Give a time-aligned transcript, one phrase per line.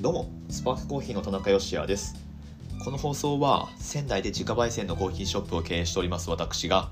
[0.00, 2.14] どうもスパークコーヒーの田中芳也です。
[2.82, 6.88] この放送は仙台で自家焙煎のコーヒーショップを経営しております私が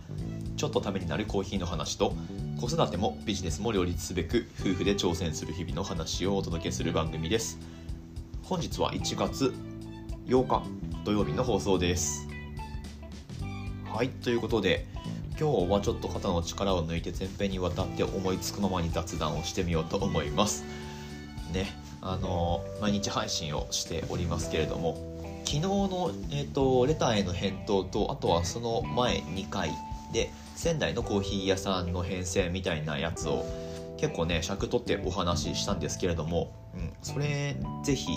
[0.58, 2.12] ちょっとためになるコーヒーの話と
[2.60, 7.58] 子育てもビジネスも両立すべく夫婦で挑戦する日々の話をお届けする番組です。
[8.42, 9.54] 本日は1月
[10.26, 10.62] 8日
[11.06, 12.28] 土曜日の放送です。
[13.90, 14.86] はいということで
[15.40, 20.62] 今日はちょっと肩の力を抜いて前編にわたって思いつくままに雑談をしてみようと思います。
[21.54, 24.96] ねあの毎日配信をしておりますけれども
[25.44, 29.70] 昨日の、えーと、レターへの返答とあとはその前2回
[30.12, 33.46] で仙台のコーヒー屋さんの編成みたいなやつを
[33.98, 38.08] 結構ね尺取ってお話ししたんですけれども、うん、それぜひ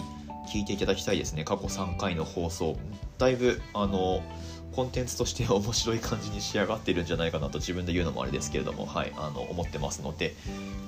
[0.52, 1.44] 聞いていただきたいですね。
[1.44, 2.76] 過去3回の放送。
[3.18, 4.22] だいぶあの
[4.76, 10.34] コンテンツとしては面白い感じに仕上がってるんじゃないかなと自分で言うのもあれですけれども、はい、あの思ってますので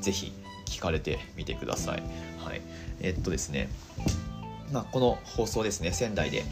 [0.01, 0.31] 是非
[0.65, 2.03] 聞かれてみてください。
[2.43, 2.61] はい、
[3.01, 3.69] えっとですね、
[4.71, 6.43] まあ、この放送ですね仙台で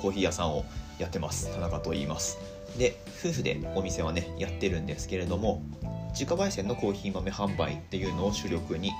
[0.00, 0.64] コーヒー屋さんを
[0.98, 2.38] やってます田中と言います。
[2.78, 5.62] で夫婦でお店はねやってるんですけれども
[6.10, 8.92] 自家焙煎のコーヒー豆販売っていうのを主力に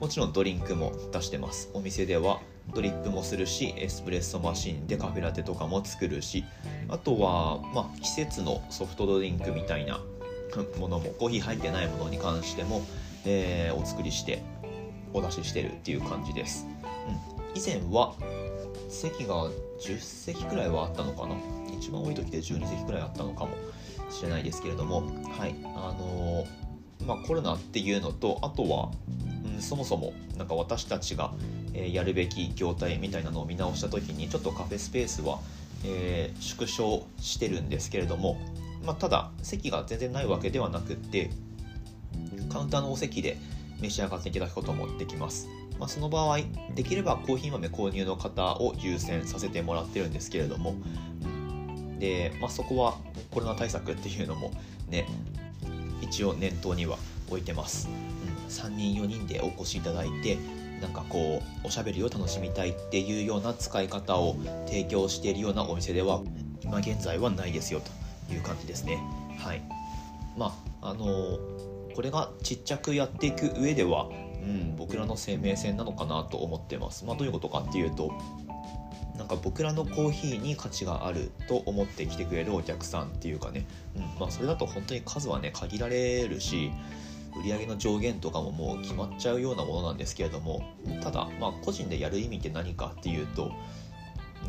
[0.00, 2.40] もちろんドリンクも出してますお店では
[2.74, 6.44] ドリップもするしエスプレッソマシンでカフェラテとかも作るし
[6.88, 10.00] あとは、まあ、季節のソフトドリンクみたいな
[10.78, 12.82] ものもコーヒー入ってないものに関しても、
[13.24, 14.42] えー、お作りして
[15.12, 16.66] お出ししてるっていう感じです、
[17.08, 18.14] うん、以前は
[18.88, 21.34] 席が10席くらいはあったのかな？
[21.78, 23.50] 一番多い時で12席くらいあったのかも
[24.10, 25.00] しれないですけれども
[25.36, 25.56] はい。
[25.64, 28.90] あのー、まあコロナっていうのとあとは、
[29.54, 31.32] うん、そもそもなんか私たちが
[31.74, 35.40] えやるべき業態みたいなのを見直した時にちょっとカフェスペースは、
[35.84, 38.38] えー、縮小してるんですけれども、
[38.84, 41.30] まあ、ただ席が全然ないわけではなくって
[42.52, 43.38] カウンターのお席で
[43.80, 46.38] 召し上がっていただくこともできます、まあ、その場合
[46.74, 50.76] できればコーヒー豆購入の方を優先させてもらってるんですけれども
[51.98, 52.96] で、まあ、そこは
[53.30, 54.52] コロナ対策っていうのも
[54.88, 55.06] ね
[56.00, 60.36] 一応念頭には置いてます、うん、3人4人でお越しいただいて
[60.82, 66.20] なんかこうおしゃべりを楽しみたいっていうような使い方を提供しているようなお店では
[66.60, 67.80] 今現在はないですよ
[68.28, 69.00] という感じですね。
[69.38, 69.62] はい。
[70.36, 71.38] まああの
[71.94, 74.08] これがちっちゃくやっていく上では、
[74.42, 77.04] うん、僕らの生命線なのかなと思ってます。
[77.04, 78.10] まあどういうことかっていうと
[79.16, 86.72] なんか僕らのコーヒーに価値があると思って来てくれるお客さんっていうかね、うんまあ、それだと本当に数はね限られるし
[87.36, 90.62] 売上の上限とかももう決まっちゃうようなものなんですけれども
[91.02, 93.52] ただまあ個人でやる意味って何かっていうと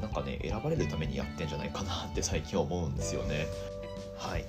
[0.02, 3.48] なんかね選ばれるためにやってんじゃないかなって最近思うんですよね。
[4.18, 4.46] はい。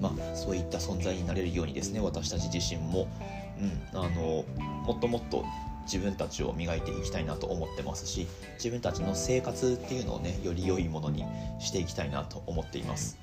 [0.00, 3.08] まあそういった存在になれるようにですね私たち自身も、
[3.92, 4.44] うん、あの
[4.84, 5.44] もっともっと
[5.84, 11.24] 自分たちを磨いていきたいなと思ってますし自分たちの生活っていうのをねより良いものに
[11.58, 13.18] していきたいなと思っています。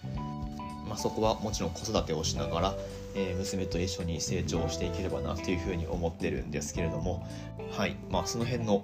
[0.90, 2.76] まあ、そこはもちろん子育てをしながら、
[3.16, 7.26] えー、娘と一緒に成長していければなというふうに思ってるんですけれども
[7.72, 7.96] はい。
[8.10, 8.84] まあその辺の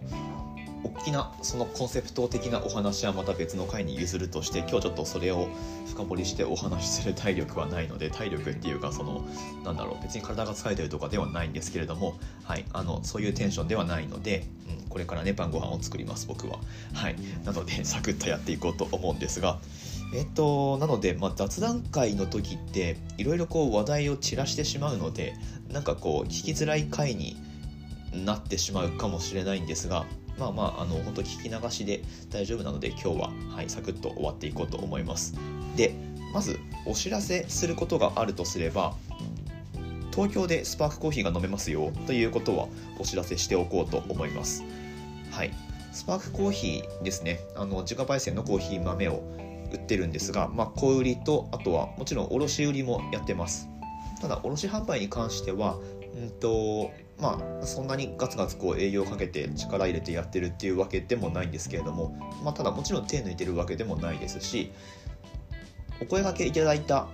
[0.83, 5.47] 大きなそのコンセプト的なお話はまた別の回に譲るとして今日ちょっとそれを
[5.87, 9.25] 深掘りしてお話しする体力はないので体力っていうかその
[9.63, 14.45] なんだろう別に体が疲れてるとかではないんですけれども、はい、あのそういうテンションではないので、
[14.83, 16.59] うん、これからね晩ご飯を作ります僕は。
[16.93, 19.57] はい、なのでサクッとやっていこうと思うんですが
[20.15, 25.35] えっと、なので、まあ、雑談会の時っていろいろこう話題を散らしてしまうので
[25.73, 27.35] なんかこう聞きづらい回に
[28.13, 30.05] なってしまうかもしれないんですが
[30.39, 35.35] まあまああの本当聞き流しで大丈夫なので今日は、はい、サクッと終わっていこうと思います。
[35.75, 35.93] で
[36.33, 38.95] まずお知らせすることがあるとすれば
[40.13, 42.67] 東京でスパークコーヒーが飲めますよということは
[42.99, 44.63] お知らせしておこうと思います。
[45.31, 45.51] はい。
[45.95, 47.39] スパークコーヒーですね。
[47.55, 49.23] あの自家焙煎のコーヒー豆を
[49.71, 53.69] 売ってるんですが、まあ、小売りとあとはもちろん卸売りもやってます。
[54.21, 55.77] ただ卸販売に関しては
[56.13, 62.13] うんとまあそんなにガツガツこう営業をかけて力入れてやってるっていうわけでもないんですけれども、
[62.43, 64.73] まあ、ただもちろん手抜いてるわけでもないですし
[66.01, 67.07] お声がけいただいた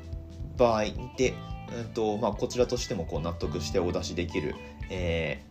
[0.58, 0.86] 場合
[1.18, 1.36] で、
[1.78, 4.56] うんとまあ、こちらとしてもこう納得してお出しできる、
[4.90, 5.44] え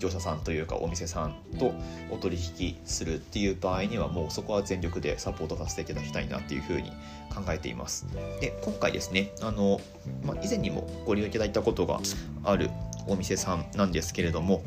[0.00, 1.72] 業者さんというかお店さんと
[2.10, 6.90] お取引するっていう場合にはもうそこは全力でサポートさせていただきたいなっていうふうに
[7.32, 8.06] 考えています。
[8.40, 9.80] で今回ですねあの、
[10.24, 12.00] まあ、以前にもご利用いただいたことが
[12.44, 12.70] ある
[13.06, 14.62] お店さんなんですけれども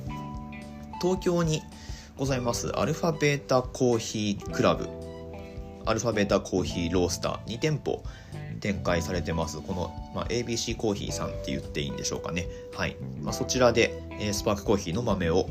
[1.01, 1.61] 東京に
[2.17, 4.87] ございますアルファベータコーヒークラブ
[5.85, 8.03] アルファベータコーヒーロースター2店舗
[8.63, 9.59] 展開されてます。
[9.59, 12.47] この、まあ、ABC コーヒーさんって言っていいんでしょうかね。
[12.73, 15.49] はい、まあ、そちらで、えー、スパークコーヒーの豆を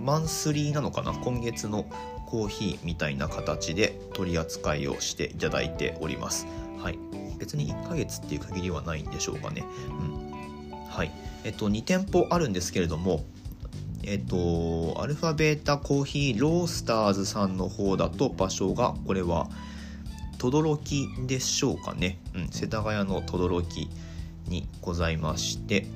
[0.00, 1.12] マンスリーなのかな？
[1.12, 1.84] 今月の
[2.26, 6.48] コーヒーみたいな形で取り扱いをしていただいております。
[6.82, 6.98] はい。
[7.38, 9.64] 別に1ヶ月っていう区切りはないんでしょうかね。
[9.88, 10.88] うん。
[10.88, 11.12] はい。
[11.44, 13.22] えっと2店舗あるんですけれども
[14.02, 19.48] えっとアルファベータコーヒーロースターズさんの方だと場所がこれは
[20.50, 23.88] 轟でしょうかね、うん、世田谷の轟
[24.48, 25.86] にございまして。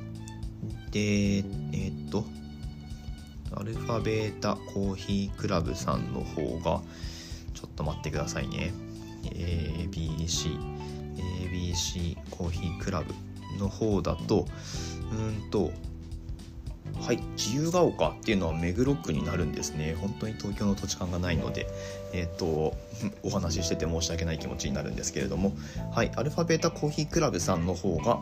[0.90, 2.24] でえっと
[3.54, 6.80] アルファベータコーヒークラブさんの方が
[7.54, 8.72] ちょっと待ってくださいね。
[9.24, 10.56] ABC
[11.50, 13.14] ABC コーヒークラブ
[13.58, 14.46] の方だと
[15.12, 15.72] うんと
[17.00, 21.66] はい自由が丘っていうのは目黒区になるんですね本当に東京の土地勘がないので
[22.12, 22.74] えっ、と
[23.22, 25.52] お話ししてて申し訳ない気持ちになるんですけれども
[25.94, 28.18] はいアルファベータコーヒークラブさんの方が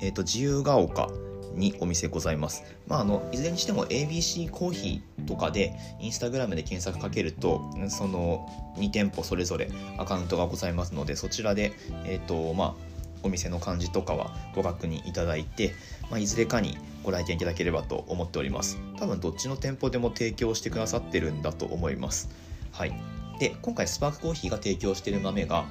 [0.00, 1.08] えっ、と自由が丘
[1.54, 2.62] にお店ございます。
[2.86, 9.68] まあ、あのいずれにしても ABC コーヒーとかでインスタグラムで検索かけるとその2店舗それぞれ
[9.98, 11.72] アカウントがございますのでそちらで、
[12.06, 12.87] えーとまあ、
[13.22, 15.74] お店の感じとかはご確認いただいて、
[16.10, 18.78] まあ、いずれかにご来店いただければと思っております。
[18.98, 22.28] 多分どっちの店舗でも提供してくださってるんだと思います。
[22.72, 22.92] はい。
[23.38, 25.64] で今回スパークコーヒーが提供している豆が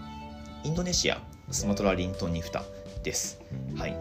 [0.64, 1.22] インドネシア
[1.52, 2.64] スマトラリントンニフタ
[3.04, 3.42] です。
[3.76, 3.98] はい。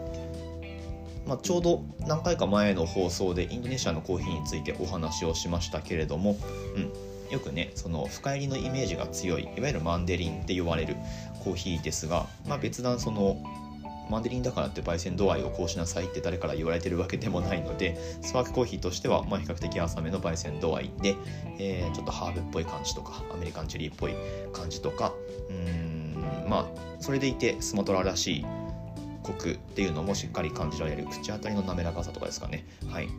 [1.25, 6.37] まあ、ちょうど何回か前の放送でインドネシアのコーヒーについてお話をしましたけれども、
[6.75, 6.91] うん、
[7.29, 10.95] よくねその深入りのイメージが強いいわゆるマンデリンって言われる
[11.43, 13.37] コーヒーですが、まあ、別段その
[14.09, 21.15] マンデリンだからって焙煎度合いをこうしなさいって誰から言われてるわけでもないのでスパークコーヒーとしてはまあ比較的浅めの焙煎度合いで、
[21.59, 24.13] えー、ちょっとハーブっぽい感じとかアメリカンチェリーっぽい
[24.53, 25.13] 感じとか
[25.49, 26.15] うん
[26.47, 28.45] まあそれでいてスマトラらしい
[29.23, 32.65] コクっていうのもしっかり感じられる口当たりの滑らかさとかですかね。
[32.89, 33.09] はい。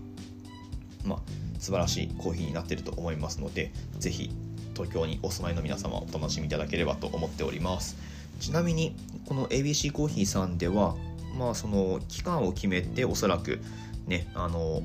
[1.04, 1.18] まあ
[1.58, 4.30] 素晴らしいコーヒーになってると思いますので是非
[4.74, 7.96] 東京にお住まいの皆様お楽しみいただければと思っております。
[8.38, 8.94] ちなみに
[9.26, 10.94] この ABC コーヒーさんでは
[11.36, 13.60] まあその期間を決めておそらく
[14.06, 14.82] ねあの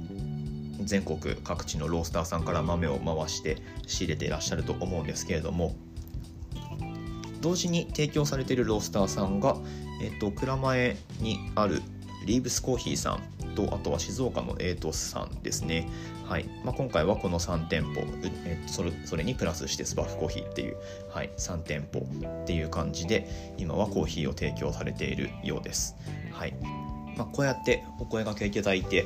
[0.82, 5.76] 全国各地のロースターさんから豆を回して仕入れていらっしゃると思うんですけれども
[7.42, 9.58] 同時に提供されているロースターさんが、
[10.02, 11.82] えっと、蔵前にある
[12.26, 13.20] リーブスコーヒーさん
[13.54, 15.88] とあとは静岡のエイトスさんですね、
[16.26, 16.46] はい。
[16.64, 18.02] まあ、今回はこの3店舗、
[18.46, 20.78] えっと、それそれにプラスしてスパークコーヒーっていう、
[21.10, 22.06] はい、3店舗
[22.44, 25.96] っていう感じで今はコーヒーを提供されているようです、
[26.32, 26.54] はい。
[27.18, 29.06] まあ、こうやってお声がけいただいて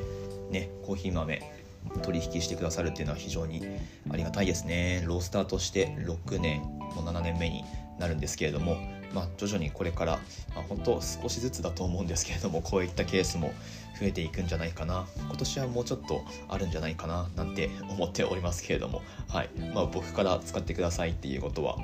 [0.50, 1.58] ねコーヒー豆
[2.04, 3.64] 取引してくださるっていうのは非常に
[4.10, 5.04] ありがたいですね。
[5.06, 7.64] ロースターとして6年も7年目に
[8.00, 8.78] なるんですけれども、
[9.14, 10.20] まあ、徐々にこれから、
[10.56, 13.54] まあ、本当少しずつだと思うんですけれどもこういったケースも
[14.00, 15.08] 増えていくんじゃないかな。
[15.18, 19.50] 今年はもうちょっとあるんじゃないかななんて思っておりますけれども、はい。
[19.74, 21.78] まあ、僕から使ってくださいっていうことは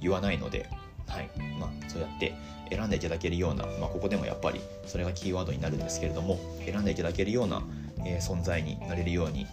[0.00, 0.68] 言わないので、
[1.06, 1.30] はい。
[1.60, 2.34] まあ、そうやって
[2.70, 7.62] 選んでいただけるような、まあ、ここでもやっぱりそれがキーワードになるんですけれども選んでいただけるような、
[8.04, 9.46] えー、存在になれるように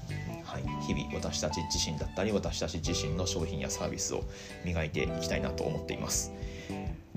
[0.54, 4.24] はい、日々私たち自身だったり私たち自身の商品やサービスを
[4.64, 6.32] 磨いていきたいなと思っています。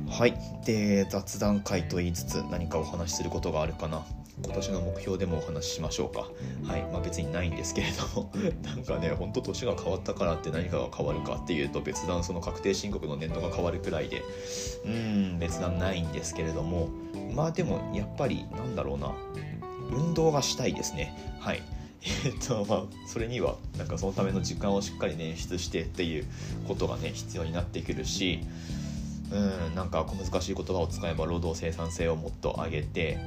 [0.08, 4.04] はい、で雑談会と言いつつ何かお話しすることがあるかな。
[4.44, 6.28] 今年の目標でもお話ししましょうか。
[6.70, 6.82] はい。
[6.92, 8.30] まあ別にないんですけれども。
[8.62, 14.22] なんかねほんと年が変わったからって何かが変わるかっていうと別段その確定申告の年度が変わるくらいで。
[14.84, 16.88] うん別段ないんですけれども。
[17.34, 19.12] まあでもやっぱりなんだろうな。
[19.90, 21.14] 運動がしたいですね。
[21.40, 21.62] はい。
[22.24, 26.26] えっとまあそれにはなんかそのための時間をしっかり捻出してっていう
[26.68, 28.40] ことがね必要になってくるし。
[29.32, 33.18] うんなんか小難しい言葉を使えば労働生産性をもっと上げて、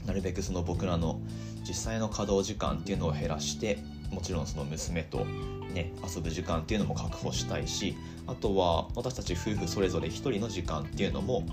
[0.00, 1.20] うん、なるべくその僕らの
[1.66, 3.78] 実際の稼働時間っていうのを減らして
[4.10, 7.96] もちろんその娘とね遊ぶ時間っていうのも確保したいし
[8.26, 11.44] あとは私たち夫婦それぞれ一人の時間っていうのも、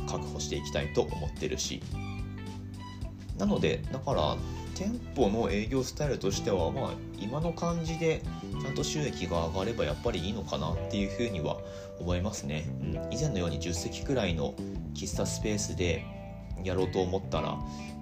[0.00, 1.82] うん、確保していきたいと思ってるし。
[3.38, 4.36] なのでだから
[4.76, 8.20] 店舗の営業スタイルとしてはまあ今の感じで
[8.60, 11.56] ちゃんと収益が上がればやっぱりいいのかなっていうふうには
[11.98, 14.54] 思いますね、うん、以前のように10席くらいの
[14.94, 16.04] 喫茶スペースで
[16.62, 17.56] やろうと思ったら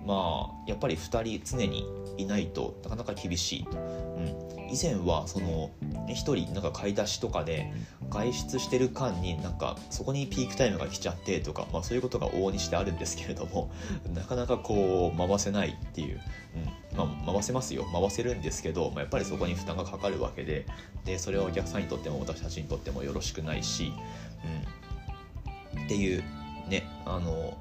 [0.05, 1.87] まあやっぱり2人常に
[2.19, 3.81] いないとなかなか厳しいと、う
[4.21, 5.71] ん、以前はその
[6.09, 7.73] 1人なんか買い出しとかで
[8.11, 13.71] 外出してる間になんかそこにピークタイムが来ちゃってとか、まあ、そういうことが往々にしてあるんですけれども
[14.15, 16.21] なかなかこう回せないっていう、
[16.57, 16.97] うん。
[16.97, 17.85] まあ、回せますよ。
[17.93, 20.67] 回せるんですけど、まあ、やっぱりそこに負担がかかるわけで
[21.05, 23.93] でそれはお客さんにとっても私たちにとってもよろしくないし、
[25.75, 26.23] うん、っていう
[26.69, 27.57] ねあの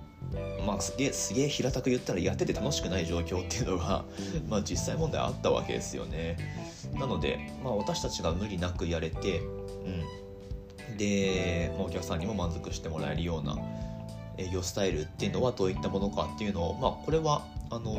[0.66, 4.04] まあすげえすげえ平たく言ったらやってて楽しくない状況っていうのが
[4.50, 6.38] まあ実際問題あったわけですよね。
[6.94, 13.58] なので、まあ、私たちが無理なくやれて、うん、で、まあ、お客さんにも満足してもらえるような
[14.38, 17.96] 営業スタイルっていうのはどういったものかっていうのを、まあ、これはあの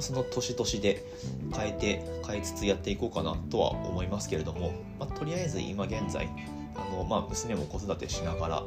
[0.00, 1.04] その年々で
[1.54, 6.28] 変えて変えつつやっていこうかなとは思いますけれども、まあ、とりあえず今現在
[6.74, 8.64] あの、まあ、娘も子育てしながら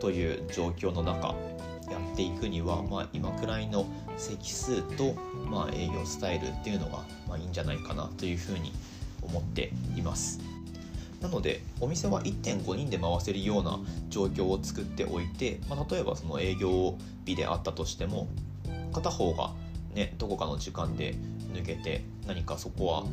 [0.00, 1.34] という状況の中
[1.92, 5.14] やっていくには、まあ、今くらいの席数と、
[5.50, 8.72] まあ、営業スタイルっていうのが、まあ、いいんじゃないかなというふうに
[9.22, 10.40] 思っています。
[11.20, 18.26] なのでお店は1.5人で回せるような状況を作っておいて、まあ、例えばその営業日であったとしても
[18.92, 19.52] 片方が
[19.94, 21.14] ねどこかの時間で
[21.54, 23.04] 抜けて何かそこは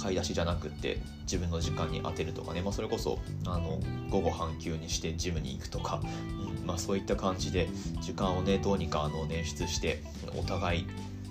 [0.00, 7.68] 買い出しじゃなくって自分の時間に当てるとかね、まあ、それこそあの午後半休にしてジムに行くとか、うんまあ、そういった感じで
[8.00, 10.02] 時間をねどうにかあの捻出して
[10.36, 10.86] お互い、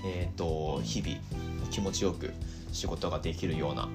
[0.06, 1.18] えーと、日々
[1.70, 2.32] 気持ちよく
[2.72, 3.88] 仕事ができるような、う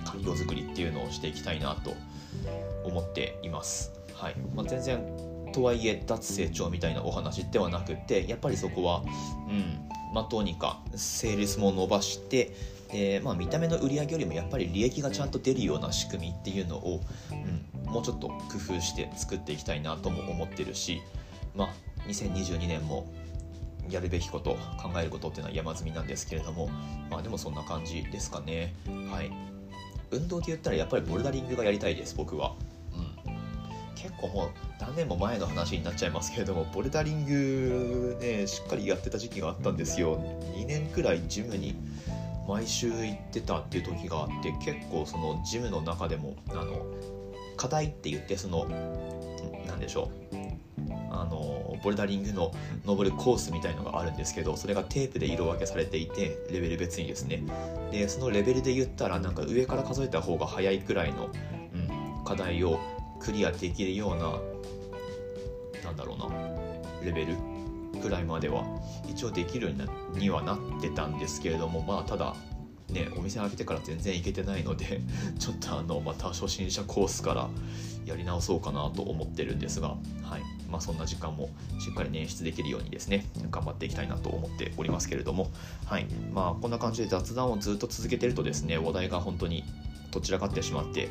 [0.00, 1.94] ん、環境づくりっていうのをしていきたいなと
[2.84, 3.92] 思っています。
[4.14, 5.27] はいまあ、全然
[5.58, 9.02] とはいえ脱成長みたいなお話ではなくてやっぱりそこは、
[9.48, 12.54] うんまあ、どうにかセールスも伸ばして
[12.92, 17.00] で、まあ、見た目の売り上げよりもやっぱり利益がちゃんと出るような仕組みっていうのを、
[17.32, 18.34] うん、もうちょっと工
[18.76, 21.02] 夫して作っていきたいなとも思ってるし、
[21.56, 21.68] まあ、
[22.06, 23.12] 2022年も
[23.90, 26.68] やるべきこと考えることっていうのは山積みなんですけれども
[27.10, 28.74] まあでもそんな感じですかね。
[29.10, 29.32] はい。
[30.10, 32.54] 運動で言ったらやっぱりボルダリングがやりたいです僕は。
[34.00, 34.50] 結構もう
[34.80, 40.18] 何年も前の話になっちゃいますけれどもボルダリングねしっかりやってた時期があったんですよ。
[40.56, 41.76] 2年くらいジムに
[42.46, 46.86] 毎週行ってたっていう時があって結構そのジムの中でもあの
[47.56, 48.66] 課題って言ってその
[49.66, 50.38] 何でしょう。
[51.10, 52.52] あのボルダリングの
[52.84, 57.42] 登るコースみたいのがあるんですけどそれがテープで色分けされていてレベル別にですね。
[57.90, 62.78] でそのレベルで言ったらなんか上から数えた方が早いくらいの、うん、課題を
[63.20, 64.38] クリアできるような
[65.84, 66.28] なんだろうな
[67.04, 67.36] レベル？
[68.00, 68.64] くらいまでは。
[69.08, 69.72] 一応できるよ
[70.14, 72.36] うにはなってたんですけれどもまあただ
[72.90, 75.00] ねお店開けてから全然行けてないので
[75.38, 77.48] ちょっとあのまた初心者コースから
[78.04, 80.42] やり直そうかなと思ってるんですがはい。
[80.70, 81.48] まあそんな時間も
[81.80, 85.50] しっかり捻出できるようにですね頑張っていきたいなと思っておりますけれども
[85.86, 86.06] はい。
[86.32, 89.64] まあこんな感じで雑談をずっと続けてるとですね話題が本当に
[90.10, 91.08] どちらかってしまって、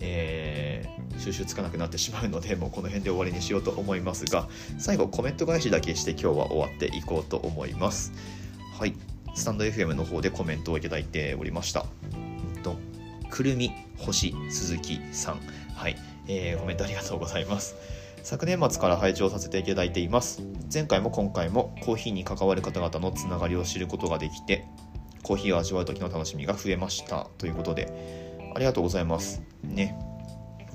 [0.00, 8.12] えー、収集つかなくなってしまうので もうこの辺で終わりにしようと思いますが最後コメント返しだけして今日は終わっていこうと思います。
[8.78, 8.94] はい。
[9.34, 11.86] スタンド FM の方でコメントをいただいておりました。
[12.62, 12.76] と
[13.30, 15.40] くるみ星鈴木さん。
[15.74, 17.76] はい、えー、コメントありがとうございます。
[18.22, 20.42] 昨年末から拝聴させていただいています。
[20.72, 24.66] 前回も今回もコーヒーに関わる方々のつながりを知ることができて
[25.22, 27.28] コーヒーを味わう時の楽しみが増えました。
[27.38, 29.42] ということでありがとうございます。
[29.62, 29.98] ね。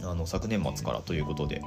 [0.03, 1.61] あの、昨年末からということで、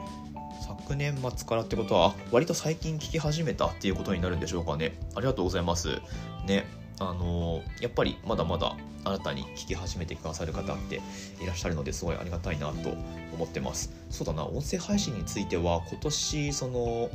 [0.66, 4.98] 昨年末からってことは、割と最近聞き始めたっていうことになるんでしょうかね。
[5.14, 6.00] ありがとうございます。
[6.46, 6.64] ね。
[6.98, 11.00] あのやっぱりまだまだ新たに聞き始めてくださる方って
[11.40, 12.90] いらっしゃるのですごいありがたいなと
[13.34, 13.92] 思ってます。
[14.10, 17.08] そうだな、音声配信については今年その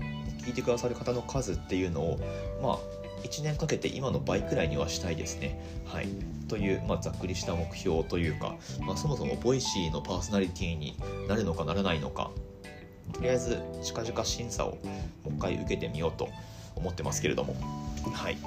[0.46, 2.20] 聞いてくださる方の数っていうのを
[2.62, 2.78] まあ
[3.24, 5.60] 1年かけて今の倍くらいにはしたいですね。
[5.86, 6.08] はい、
[6.48, 10.96] という、まあ、ざっくりした目標というか、まあ、そもそも Voicy のパーソナリティに
[11.28, 12.32] なるのかならないのか。
[13.14, 14.78] とりあえず近々審査を
[15.24, 16.30] もう一回受けてみようと
[16.76, 17.56] 思ってますけれども。
[18.14, 18.38] はい。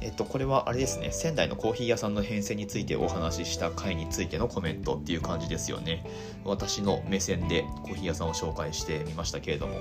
[0.00, 1.12] えっと、これはあれですね。
[1.12, 6.04] 仙台のコーヒー屋さんの変遷についてお話しした回についてのコメントっていう感じですよね。
[6.44, 9.74] 私の目線でコーヒー屋さんを紹介してみましたけれども。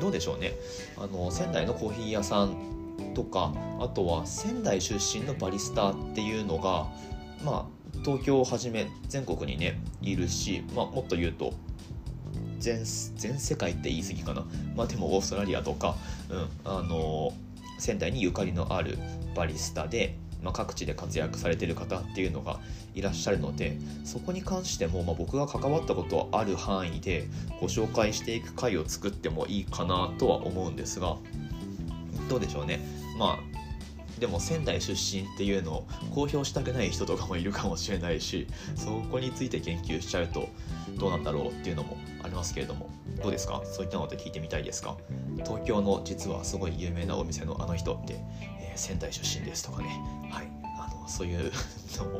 [0.00, 0.52] どうでしょうね。
[0.96, 2.56] あの仙台のコーヒー屋さん
[3.14, 6.86] とかあとは仙台出身のバリスタっていうのが
[7.44, 11.54] まあ東京をはじめ全国にねいるし、まあ、もっと言うと
[12.58, 14.44] 全世界って言い過ぎかな。
[14.74, 15.96] まあでもオーストラリアとか、
[16.30, 17.32] うん、あの
[17.78, 18.98] 仙台にゆかりのある
[19.34, 22.60] バリスタで、まあ、各地で活躍されてる方っていうのが
[22.94, 27.26] いらっしゃるのでそこに関しても、まあ、僕が関わったことある範囲で
[27.60, 31.16] ご紹介していく回を作ってもいいかなとは思うんですが
[32.28, 32.80] どうでしょうね。
[33.18, 40.48] まあでも仙台出身っていうのを公表したくない人とかもいるかもしれないしそこについて研究しちゃうと
[40.96, 42.90] どうなんだろうっていうのもありますけれども
[43.20, 43.62] どうですか？
[43.64, 44.96] そういったのって聞いてみたいですか？
[45.44, 48.14] 東京の実はすごい有名なお店のあの人って、
[48.60, 49.88] えー、仙台出身ですとかね。
[50.30, 50.48] はい。
[50.78, 51.52] あのそういう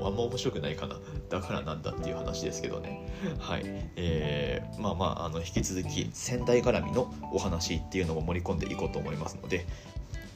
[0.01, 0.97] のあんま面白くないかな。
[1.31, 3.09] だからなんだっていう話ですけどね。
[3.39, 3.63] はい。
[3.97, 9.67] えー、まあまああの引き続き仙台絡みのお話っていうのも盛り込んでいこうと思いますので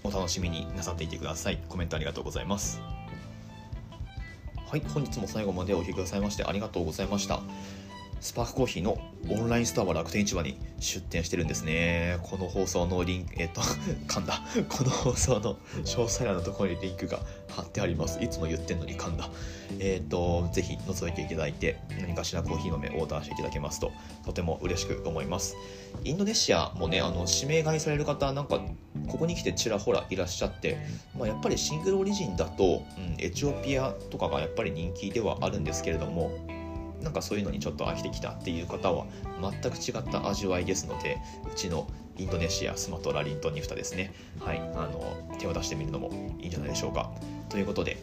[0.04, 1.58] お楽しみになさっていてください。
[1.68, 2.80] コメントありがとうございます。
[4.70, 7.40] はい本日も最後までお聴きくださいましてありがとうございました。
[8.20, 8.98] スパークコーヒーの
[9.28, 12.18] オンラインストアは楽天市場に出店してるんですね。
[12.22, 13.60] この放送のリンク、えっ、と、
[14.08, 14.40] 噛んだ。
[14.68, 17.20] この放送の詳細欄のところにリンクが
[17.50, 18.22] 貼ってあります。
[18.22, 19.28] いつも言ってんのに噛んだ。
[19.80, 23.92] えっ、と、ぜひ覗いていただいて、何かしらコーヒー豆オーダーしていただけますと、
[24.24, 25.56] とても嬉しく思います。
[26.04, 28.60] インドネシアもね、あの、指名買いされる方、なんか、
[29.08, 30.78] ここに来てちらほらいらっしゃって、
[31.16, 36.30] まあ、やっぱりシングルオリジンだと、うん、エチオピアとかがやっぱり人気ではあるんですけれども、
[37.02, 39.06] なんかそういうのにちょっと飽きてきたっていう方は
[39.40, 41.18] 全く違った味わいですので
[41.50, 44.12] うちのインドネシアスマトラリントニフタですね。
[44.40, 47.10] はいあの手を出してみるのもいいんじゃないでしょうか。
[47.48, 47.98] ということで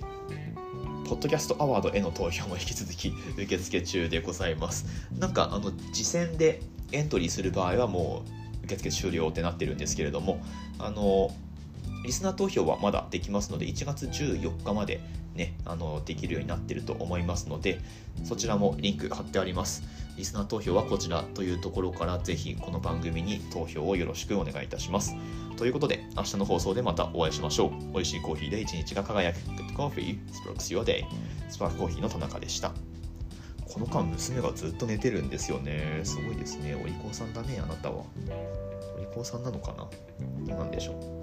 [1.07, 4.85] ポッドキャストアワードへの投票も引き続き受付中でございます。
[5.19, 6.61] なんかあの次戦で
[6.91, 8.23] エントリーする場合はも
[8.61, 10.41] う受付終了ってなってるんですけれども
[10.79, 11.31] あの
[12.05, 15.01] リスナー投票はまだできますので1月14日まで
[15.35, 17.81] ね、あのできるようになってると思いますので
[18.23, 19.83] そちらもリンク貼ってあります。
[20.15, 25.13] リスナー投票はこちらというところからぜひこの番組に投票をよろしくお願いいたします。
[25.57, 27.71] ということで明日の放送でまたお会いしましょう。
[27.93, 29.39] 美味しいコーヒーで一日が輝く。
[29.39, 31.03] Good Coffee Sparks Your Day
[31.49, 32.71] スパークコーヒーの田中でした。
[33.67, 35.99] この間娘がずっと寝てるんですよね。
[36.05, 36.75] すごいですね。
[36.81, 38.03] お利口さんだねあなたは。
[38.95, 39.89] お利口さんなのかな。
[40.45, 41.14] どうなんでしょう。